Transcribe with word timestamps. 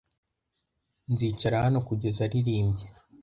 Nzicara 1.11 1.55
hano 1.65 1.79
kugeza 1.87 2.19
aririmbye. 2.27 2.85